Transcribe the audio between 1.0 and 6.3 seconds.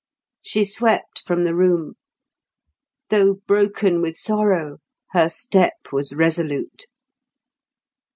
from the room. Though broken with sorrow, her step was